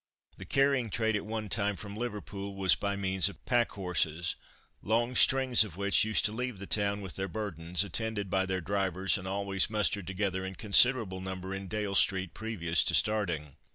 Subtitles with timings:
[0.37, 4.33] The carrying trade at one time from Liverpool was by means of packhorses,
[4.81, 8.61] long strings of which used to leave the town with their burthens, attended by their
[8.61, 13.57] drivers, and always mustered together in considerable number in Dale street previous to starting.